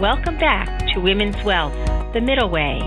[0.00, 1.72] Welcome back to Women's Wealth,
[2.12, 2.80] The Middle Way,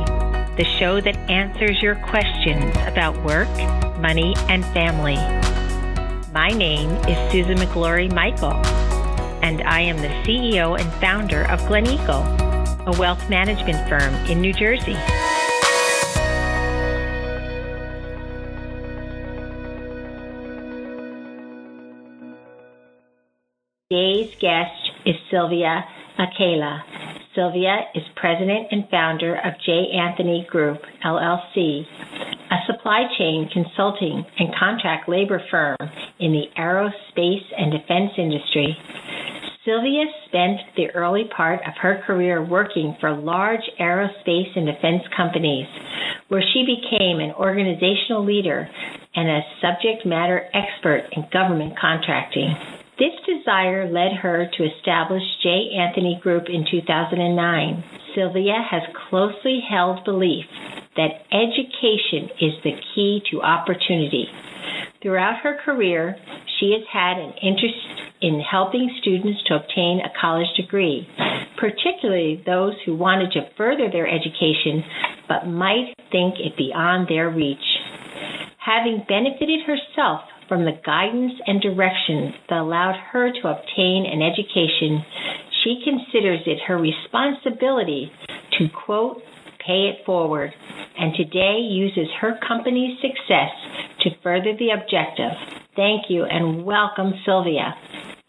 [0.58, 3.50] the show that answers your questions about work,
[4.00, 5.16] money, and family.
[6.32, 8.54] My name is Susan McGlory Michael,
[9.42, 12.22] and I am the CEO and founder of Glen Eagle,
[12.86, 14.96] a wealth management firm in New Jersey.
[23.90, 25.88] Today's guest is Sylvia
[26.20, 26.84] Akela.
[27.34, 29.92] Sylvia is president and founder of J.
[29.94, 31.86] Anthony Group, LLC,
[32.52, 35.78] a supply chain consulting and contract labor firm
[36.20, 38.78] in the aerospace and defense industry.
[39.64, 45.68] Sylvia spent the early part of her career working for large aerospace and defense companies,
[46.28, 48.70] where she became an organizational leader
[49.16, 52.56] and a subject matter expert in government contracting.
[53.00, 55.72] This desire led her to establish J.
[55.80, 57.84] Anthony Group in 2009.
[58.14, 60.44] Sylvia has closely held belief
[60.98, 64.28] that education is the key to opportunity.
[65.02, 66.18] Throughout her career,
[66.60, 67.78] she has had an interest
[68.22, 71.08] in helping students to obtain a college degree,
[71.56, 74.84] particularly those who wanted to further their education
[75.30, 77.64] but might think it beyond their reach.
[78.58, 85.06] Having benefited herself from the guidance and direction that allowed her to obtain an education,
[85.64, 88.12] she considers it her responsibility
[88.58, 89.22] to, quote,
[89.66, 90.52] pay it forward,
[90.98, 93.52] and today uses her company's success
[94.02, 95.32] to further the objective.
[95.76, 97.76] Thank you and welcome, Sylvia.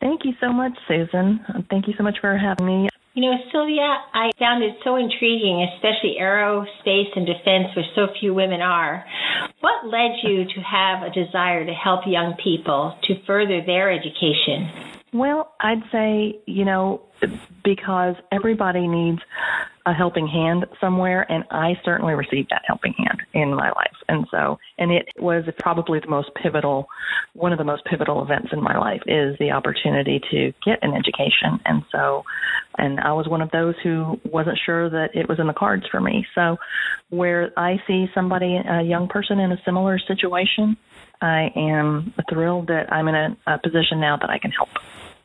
[0.01, 1.41] Thank you so much, Susan.
[1.71, 2.89] Thank you so much for having me.
[3.21, 8.33] You know, Sylvia, I found it so intriguing, especially aerospace and defense, where so few
[8.33, 9.05] women are.
[9.61, 14.71] What led you to have a desire to help young people to further their education?
[15.13, 17.03] Well, I'd say, you know,
[17.63, 19.21] because everybody needs
[19.91, 23.97] a helping hand somewhere and I certainly received that helping hand in my life.
[24.09, 26.89] And so and it was probably the most pivotal
[27.35, 30.95] one of the most pivotal events in my life is the opportunity to get an
[30.95, 31.59] education.
[31.67, 32.25] And so
[32.79, 35.85] and I was one of those who wasn't sure that it was in the cards
[35.91, 36.25] for me.
[36.37, 36.57] So
[37.09, 40.77] where I see somebody a young person in a similar situation,
[41.21, 44.71] I am thrilled that I'm in a, a position now that I can help.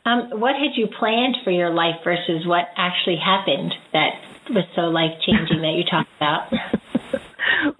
[0.06, 4.14] Um, what had you planned for your life versus what actually happened that
[4.50, 6.54] was so life changing that you talked about?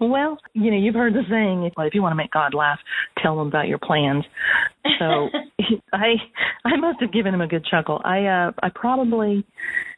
[0.00, 2.80] well, you know, you've heard the saying, if you want to make God laugh,
[3.22, 4.24] tell him about your plans.
[4.98, 5.28] So
[5.92, 6.14] I
[6.64, 8.00] I must have given him a good chuckle.
[8.04, 9.44] I uh I probably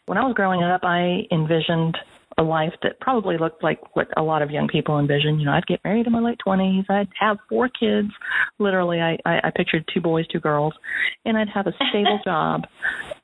[0.06, 1.96] when I was growing up I envisioned
[2.38, 5.38] a life that probably looked like what a lot of young people envision.
[5.38, 6.84] You know, I'd get married in my late twenties.
[6.88, 8.10] I'd have four kids.
[8.58, 10.74] Literally, I, I I pictured two boys, two girls,
[11.24, 12.66] and I'd have a stable job.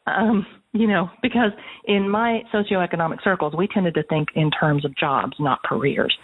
[0.06, 1.52] Um, you know, because
[1.84, 6.14] in my socioeconomic circles, we tended to think in terms of jobs, not careers.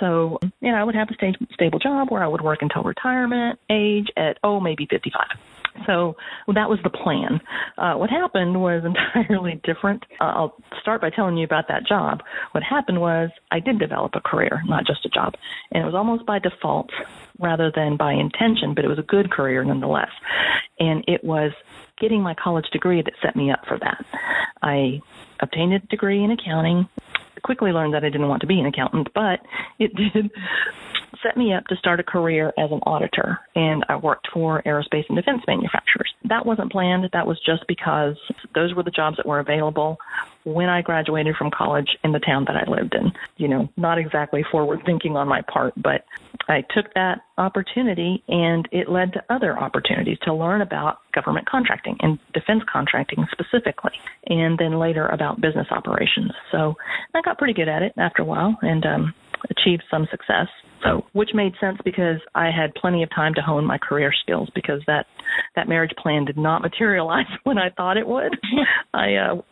[0.00, 2.82] So, you know, I would have a sta- stable job where I would work until
[2.82, 5.26] retirement age at, oh, maybe 55.
[5.86, 6.16] So
[6.54, 7.40] that was the plan.
[7.78, 10.04] Uh, what happened was entirely different.
[10.20, 12.22] Uh, I'll start by telling you about that job.
[12.52, 15.34] What happened was I did develop a career, not just a job.
[15.72, 16.90] And it was almost by default
[17.38, 20.10] rather than by intention, but it was a good career nonetheless.
[20.78, 21.52] And it was
[21.98, 24.04] getting my college degree that set me up for that.
[24.62, 25.00] I
[25.40, 26.88] obtained a degree in accounting,
[27.42, 29.40] quickly learned that I didn't want to be an accountant, but
[29.78, 30.30] it did
[31.22, 35.04] set me up to start a career as an auditor, and I worked for aerospace
[35.08, 36.12] and defense manufacturers.
[36.24, 37.08] That wasn't planned.
[37.12, 38.16] That was just because
[38.54, 39.98] those were the jobs that were available
[40.44, 43.12] when I graduated from college in the town that I lived in.
[43.36, 46.04] You know, not exactly forward thinking on my part, but
[46.48, 51.96] I took that opportunity and it led to other opportunities to learn about government contracting
[52.00, 53.92] and defense contracting specifically,
[54.26, 56.32] and then later about business operations.
[56.50, 56.76] So
[57.14, 59.14] I got pretty good at it after a while and um,
[59.48, 60.48] achieved some success.
[60.82, 64.48] So, which made sense because I had plenty of time to hone my career skills
[64.54, 65.06] because that
[65.54, 68.36] that marriage plan did not materialize when I thought it would.
[68.94, 69.42] I uh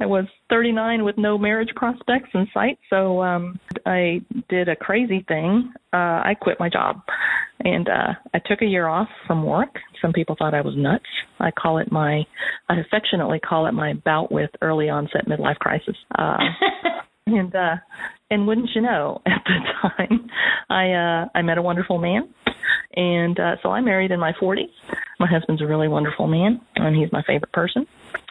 [0.00, 5.24] I was 39 with no marriage prospects in sight, so um I did a crazy
[5.28, 5.72] thing.
[5.92, 7.02] Uh I quit my job
[7.64, 9.76] and uh I took a year off from work.
[10.00, 11.04] Some people thought I was nuts.
[11.38, 12.24] I call it my
[12.68, 15.96] I affectionately call it my bout with early onset midlife crisis.
[16.18, 16.38] Uh
[17.26, 17.76] and uh
[18.30, 20.30] and wouldn't you know at the time
[20.68, 22.28] i uh i met a wonderful man.
[22.96, 24.70] And uh so i'm married in my forties.
[25.18, 27.86] My husband's a really wonderful man and he's my favorite person.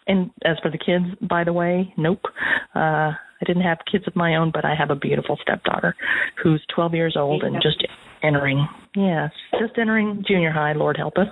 [0.08, 2.26] And as for the kids by the way nope.
[2.76, 3.12] Uh
[3.42, 5.96] i didn't have kids of my own but i have a beautiful stepdaughter
[6.42, 7.86] who's twelve years old and just
[8.22, 11.28] entering Yes, just entering junior high, Lord help us.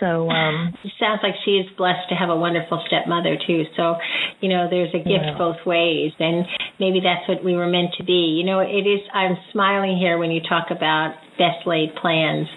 [0.00, 3.64] So um it sounds like she is blessed to have a wonderful stepmother too.
[3.76, 3.96] So,
[4.40, 5.38] you know, there's a gift yeah.
[5.38, 6.46] both ways and
[6.80, 8.34] maybe that's what we were meant to be.
[8.40, 12.48] You know, it is I'm smiling here when you talk about best laid plans.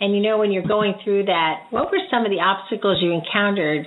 [0.00, 3.12] And you know, when you're going through that, what were some of the obstacles you
[3.12, 3.86] encountered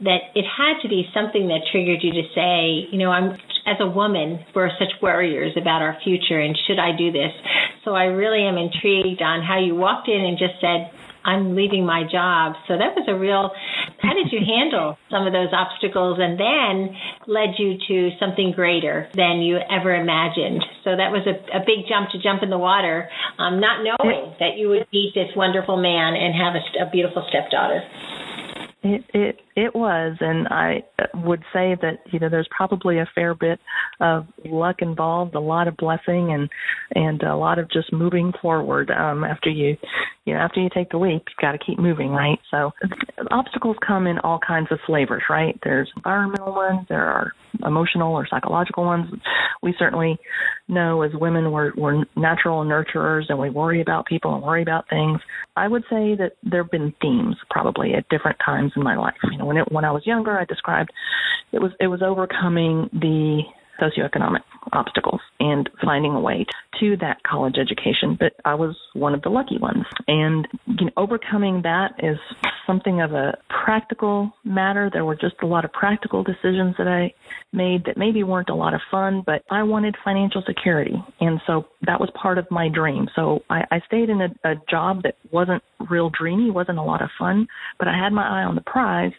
[0.00, 3.76] that it had to be something that triggered you to say, you know, I'm as
[3.80, 7.32] a woman, we're such warriors about our future and should I do this?
[7.84, 10.92] So I really am intrigued on how you walked in and just said,
[11.26, 12.54] I'm leaving my job.
[12.68, 13.50] So that was a real,
[13.98, 16.94] how did you handle some of those obstacles and then
[17.26, 20.64] led you to something greater than you ever imagined?
[20.84, 24.38] So that was a, a big jump to jump in the water, um, not knowing
[24.38, 27.82] that you would meet this wonderful man and have a, a beautiful stepdaughter.
[28.86, 30.84] It it it was, and I
[31.14, 33.58] would say that you know there's probably a fair bit
[34.00, 36.48] of luck involved, a lot of blessing, and
[36.94, 38.90] and a lot of just moving forward.
[38.90, 39.76] Um, after you,
[40.24, 42.38] you know, after you take the leap, you've got to keep moving, right?
[42.50, 42.70] So
[43.32, 45.58] obstacles come in all kinds of flavors, right?
[45.64, 47.32] There's environmental ones, there are
[47.64, 49.12] emotional or psychological ones.
[49.62, 50.18] We certainly
[50.68, 54.88] know as women we're, we're natural nurturers and we worry about people and worry about
[54.88, 55.20] things.
[55.56, 59.16] I would say that there have been themes probably at different times in my life.
[59.30, 60.90] You know, when it when I was younger, I described
[61.52, 63.42] it was it was overcoming the
[63.80, 64.40] socioeconomic
[64.72, 66.46] obstacles and finding a way
[66.80, 68.16] to that college education.
[68.18, 69.84] But I was one of the lucky ones.
[70.08, 72.18] And you know, overcoming that is
[72.66, 74.90] something of a practical matter.
[74.92, 77.14] There were just a lot of practical decisions that I
[77.52, 81.02] made that maybe weren't a lot of fun, but I wanted financial security.
[81.20, 83.08] And so that was part of my dream.
[83.14, 87.02] So I, I stayed in a, a job that wasn't real dreamy, wasn't a lot
[87.02, 87.48] of fun,
[87.78, 89.12] but I had my eye on the prize.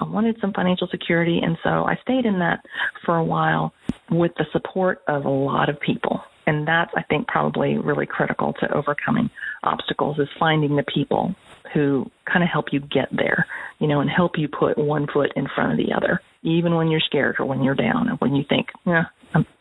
[0.00, 1.40] I wanted some financial security.
[1.42, 2.64] And so I stayed in that
[3.04, 3.74] for a while
[4.10, 6.22] with the support of a lot of people.
[6.46, 9.30] And that's, I think, probably really critical to overcoming
[9.64, 11.34] obstacles is finding the people
[11.74, 13.46] who kind of help you get there,
[13.78, 16.88] you know, and help you put one foot in front of the other, even when
[16.88, 19.04] you're scared or when you're down or when you think, yeah,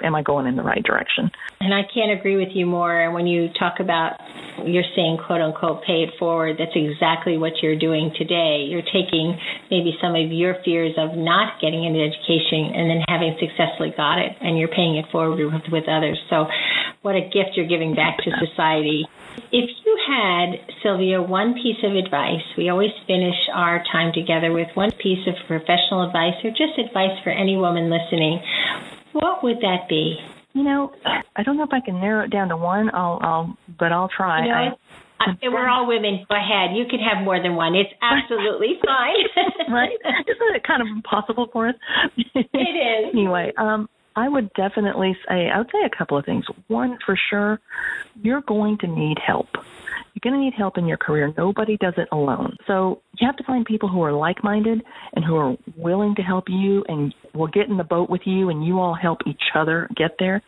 [0.03, 1.31] am I going in the right direction?
[1.59, 3.01] And I can't agree with you more.
[3.01, 4.19] And when you talk about
[4.63, 8.65] you're saying quote unquote pay it forward, that's exactly what you're doing today.
[8.69, 9.37] You're taking
[9.69, 14.19] maybe some of your fears of not getting into education and then having successfully got
[14.19, 16.19] it and you're paying it forward with, with others.
[16.29, 16.47] So
[17.05, 19.05] what a gift you're giving back to society.
[19.51, 24.69] If you had, Sylvia, one piece of advice, we always finish our time together with
[24.73, 28.41] one piece of professional advice or just advice for any woman listening.
[29.13, 30.17] What would that be?
[30.53, 30.93] You know,
[31.35, 32.89] I don't know if I can narrow it down to one.
[32.91, 34.41] I'll, I'll, but I'll try.
[34.41, 34.77] You know,
[35.19, 36.25] I, I, we're all women.
[36.27, 36.75] Go ahead.
[36.75, 37.75] You can have more than one.
[37.75, 39.69] It's absolutely fine.
[39.69, 39.91] right?
[40.25, 41.75] Isn't it kind of impossible for us?
[42.17, 43.09] It is.
[43.13, 46.45] anyway, um, I would definitely say I would say a couple of things.
[46.67, 47.59] One, for sure,
[48.21, 49.47] you're going to need help.
[49.53, 51.33] You're going to need help in your career.
[51.37, 52.55] Nobody does it alone.
[52.67, 54.81] So you have to find people who are like minded
[55.13, 58.49] and who are willing to help you and will get in the boat with you
[58.49, 60.41] and you all help each other get there.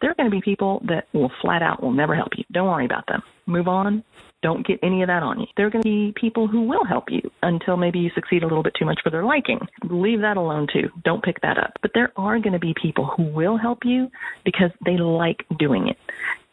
[0.00, 2.44] There are going to be people that will flat out will never help you.
[2.52, 3.22] Don't worry about them.
[3.46, 4.04] Move on.
[4.44, 5.46] Don't get any of that on you.
[5.56, 8.46] There are going to be people who will help you until maybe you succeed a
[8.46, 9.58] little bit too much for their liking.
[9.88, 10.90] Leave that alone too.
[11.02, 11.72] Don't pick that up.
[11.80, 14.10] But there are going to be people who will help you
[14.44, 15.96] because they like doing it.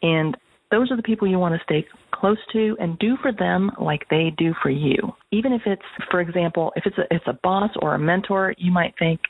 [0.02, 0.38] And
[0.70, 4.08] those are the people you want to stay close to and do for them like
[4.08, 4.96] they do for you.
[5.30, 8.72] Even if it's, for example, if it's a, it's a boss or a mentor, you
[8.72, 9.20] might think,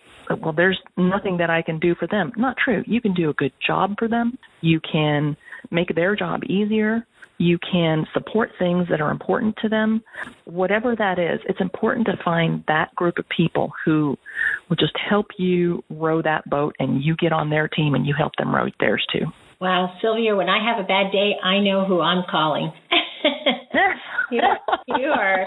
[0.41, 2.31] well, there's nothing that I can do for them.
[2.37, 2.85] Not true.
[2.87, 4.39] You can do a good job for them.
[4.61, 5.37] You can
[5.73, 7.05] make their job easier.
[7.43, 10.01] You can support things that are important to them.
[10.45, 14.17] Whatever that is, it's important to find that group of people who
[14.69, 18.15] will just help you row that boat and you get on their team and you
[18.17, 19.27] help them row theirs too.
[19.61, 22.73] Wow, Sylvia, when I have a bad day, I know who I'm calling.
[24.31, 24.41] you,
[24.87, 25.47] you are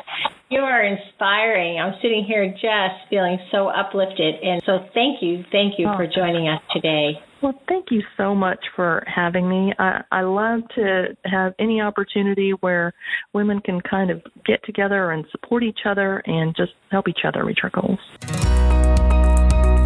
[0.50, 1.80] you are inspiring.
[1.80, 6.08] I'm sitting here just feeling so uplifted, and so thank you, thank you oh, for
[6.08, 7.20] joining us today.
[7.46, 9.72] Well, thank you so much for having me.
[9.78, 12.92] I, I love to have any opportunity where
[13.34, 17.46] women can kind of get together and support each other and just help each other
[17.46, 18.00] reach our goals.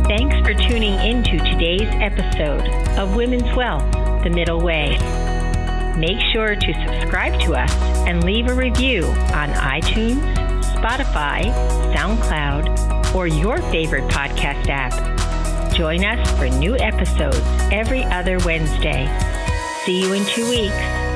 [0.07, 2.65] Thanks for tuning into today's episode
[2.97, 3.91] of Women's Wealth,
[4.23, 4.91] The Middle Way.
[5.97, 7.75] Make sure to subscribe to us
[8.07, 10.21] and leave a review on iTunes,
[10.75, 11.53] Spotify,
[11.93, 15.18] SoundCloud, or your favorite podcast app.
[15.79, 17.39] Join us for new episodes
[17.71, 19.07] every other Wednesday.
[19.85, 21.08] See you in two weeks.